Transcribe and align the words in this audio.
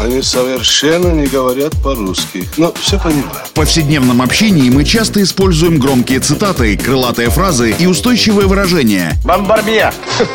Они 0.00 0.22
совершенно 0.22 1.08
не 1.08 1.26
говорят 1.26 1.74
по-русски. 1.82 2.48
Но 2.56 2.72
все 2.80 2.98
понимаю. 2.98 3.44
В 3.44 3.50
повседневном 3.50 4.22
общении 4.22 4.70
мы 4.70 4.82
часто 4.84 5.22
используем 5.22 5.78
громкие 5.78 6.20
цитаты, 6.20 6.74
крылатые 6.78 7.28
фразы 7.28 7.74
и 7.78 7.86
устойчивые 7.86 8.48
выражения. 8.48 9.12
Бомбарбье! 9.26 9.92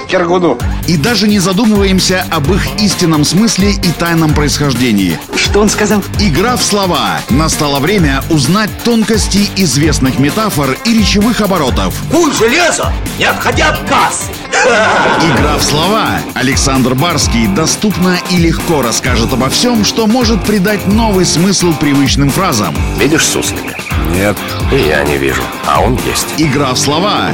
Киргуду! 0.08 0.60
И 0.88 0.98
даже 0.98 1.28
не 1.28 1.40
задумываемся 1.40 2.26
об 2.30 2.54
их 2.54 2.80
истинном 2.80 3.26
смысле 3.26 3.72
и 3.72 3.92
тайном 3.98 4.36
происхождении. 4.36 5.18
Что 5.36 5.62
он 5.62 5.70
сказал? 5.70 6.04
Игра 6.20 6.58
в 6.58 6.64
слова. 6.64 7.20
Настало 7.32 7.80
время 7.80 8.24
узнать 8.30 8.70
тонкости 8.84 9.50
известных 9.56 10.20
метафор 10.20 10.78
и 10.86 10.94
речевых 10.96 11.42
оборотов. 11.42 11.96
Куй 12.12 12.32
железо, 12.34 12.94
не 13.18 13.26
отходя 13.26 13.70
от 13.70 13.80
кассы. 13.90 14.30
Игра 15.56 15.64
в 15.64 15.70
слова. 15.70 16.20
Александр 16.34 16.96
Барский 16.96 17.48
доступно 17.48 18.18
и 18.30 18.36
легко 18.36 18.82
расскажет 18.82 19.32
обо 19.32 19.50
всем, 19.50 19.86
что 19.86 20.06
может 20.06 20.44
придать 20.44 20.86
новый 20.86 21.24
смысл 21.24 21.72
привычным 21.80 22.30
фразам. 22.30 22.76
Видишь 23.00 23.26
суслика? 23.26 23.78
Нет. 24.14 24.36
И 24.74 24.76
я 24.76 25.06
не 25.06 25.18
вижу, 25.18 25.42
а 25.66 25.82
он 25.82 25.98
есть. 26.06 26.28
Игра 26.38 26.74
в 26.74 26.78
слова. 26.78 27.32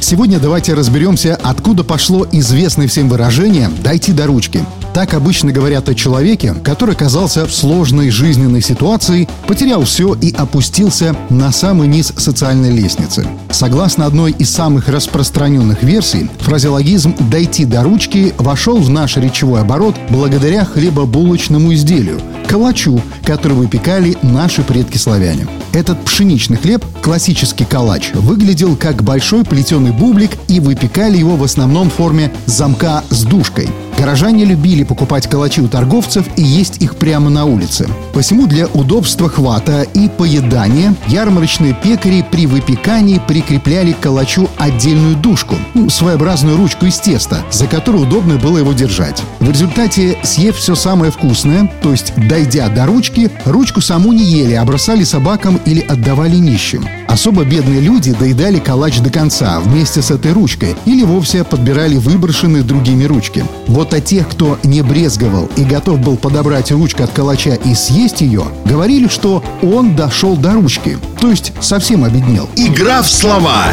Сегодня 0.00 0.38
давайте 0.38 0.74
разберемся, 0.74 1.38
откуда 1.42 1.84
пошло 1.84 2.26
известное 2.32 2.86
всем 2.86 3.08
выражение 3.08 3.70
«дойти 3.82 4.12
до 4.12 4.26
ручки». 4.26 4.62
Так 4.92 5.14
обычно 5.14 5.52
говорят 5.52 5.88
о 5.88 5.94
человеке, 5.94 6.54
который 6.62 6.94
оказался 6.94 7.46
в 7.46 7.54
сложной 7.54 8.10
жизненной 8.10 8.60
ситуации, 8.60 9.26
потерял 9.46 9.84
все 9.84 10.14
и 10.14 10.34
опустился 10.34 11.16
на 11.30 11.50
самый 11.50 11.88
низ 11.88 12.12
социальной 12.16 12.70
лестницы. 12.70 13.26
Согласно 13.56 14.04
одной 14.04 14.32
из 14.32 14.50
самых 14.50 14.86
распространенных 14.86 15.82
версий, 15.82 16.28
фразеологизм 16.40 17.14
«дойти 17.30 17.64
до 17.64 17.84
ручки» 17.84 18.34
вошел 18.36 18.76
в 18.76 18.90
наш 18.90 19.16
речевой 19.16 19.62
оборот 19.62 19.96
благодаря 20.10 20.66
хлебобулочному 20.66 21.72
изделию– 21.72 22.20
калачу, 22.46 23.00
который 23.24 23.54
выпекали 23.54 24.16
наши 24.22 24.62
предки-славяне. 24.62 25.46
Этот 25.72 26.02
пшеничный 26.04 26.56
хлеб, 26.56 26.84
классический 27.02 27.64
калач, 27.64 28.12
выглядел 28.14 28.76
как 28.76 29.02
большой 29.02 29.44
плетеный 29.44 29.92
бублик 29.92 30.30
и 30.48 30.60
выпекали 30.60 31.18
его 31.18 31.36
в 31.36 31.44
основном 31.44 31.90
в 31.90 31.94
форме 31.94 32.32
замка 32.46 33.04
с 33.10 33.24
душкой– 33.24 33.68
Горожане 33.98 34.44
любили 34.44 34.82
покупать 34.82 35.26
калачи 35.26 35.62
у 35.62 35.68
торговцев 35.68 36.26
и 36.36 36.42
есть 36.42 36.82
их 36.82 36.96
прямо 36.96 37.30
на 37.30 37.46
улице. 37.46 37.88
Посему 38.12 38.46
для 38.46 38.66
удобства 38.66 39.28
хвата 39.30 39.82
и 39.82 40.08
поедания 40.08 40.94
ярмарочные 41.08 41.74
пекари 41.74 42.24
при 42.30 42.46
выпекании 42.46 43.20
прикрепляли 43.26 43.92
к 43.92 44.00
калачу 44.00 44.50
отдельную 44.58 45.16
душку, 45.16 45.56
ну, 45.74 45.88
своеобразную 45.88 46.56
ручку 46.56 46.86
из 46.86 46.98
теста, 46.98 47.42
за 47.50 47.66
которую 47.66 48.06
удобно 48.06 48.36
было 48.36 48.58
его 48.58 48.74
держать. 48.74 49.22
В 49.40 49.48
результате, 49.48 50.18
съев 50.22 50.56
все 50.56 50.74
самое 50.74 51.10
вкусное, 51.10 51.70
то 51.82 51.90
есть 51.90 52.12
дойдя 52.36 52.68
до 52.68 52.84
ручки, 52.84 53.30
ручку 53.46 53.80
саму 53.80 54.12
не 54.12 54.22
ели, 54.22 54.52
а 54.52 54.64
бросали 54.66 55.04
собакам 55.04 55.58
или 55.64 55.80
отдавали 55.80 56.36
нищим. 56.36 56.84
Особо 57.16 57.44
бедные 57.44 57.80
люди 57.80 58.12
доедали 58.12 58.58
калач 58.58 59.00
до 59.00 59.08
конца 59.08 59.58
вместе 59.60 60.02
с 60.02 60.10
этой 60.10 60.32
ручкой 60.34 60.76
или 60.84 61.02
вовсе 61.02 61.44
подбирали 61.44 61.96
выброшенные 61.96 62.62
другими 62.62 63.04
ручки. 63.04 63.42
Вот 63.68 63.94
о 63.94 64.02
тех, 64.02 64.28
кто 64.28 64.58
не 64.62 64.82
брезговал 64.82 65.48
и 65.56 65.64
готов 65.64 65.98
был 66.00 66.18
подобрать 66.18 66.70
ручку 66.72 67.04
от 67.04 67.12
калача 67.12 67.54
и 67.54 67.74
съесть 67.74 68.20
ее, 68.20 68.44
говорили, 68.66 69.08
что 69.08 69.42
он 69.62 69.96
дошел 69.96 70.36
до 70.36 70.52
ручки, 70.52 70.98
то 71.18 71.30
есть 71.30 71.54
совсем 71.58 72.04
обеднел. 72.04 72.50
Игра 72.54 73.00
в 73.00 73.08
слова. 73.08 73.64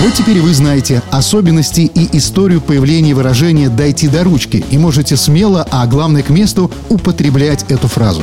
Вот 0.00 0.14
теперь 0.14 0.40
вы 0.40 0.52
знаете 0.52 1.00
особенности 1.12 1.82
и 1.82 2.16
историю 2.16 2.60
появления 2.60 3.14
выражения 3.14 3.68
«дойти 3.68 4.08
до 4.08 4.24
ручки» 4.24 4.64
и 4.68 4.78
можете 4.78 5.16
смело, 5.16 5.64
а 5.70 5.86
главное 5.86 6.24
к 6.24 6.30
месту, 6.30 6.72
употреблять 6.88 7.64
эту 7.68 7.86
фразу. 7.86 8.22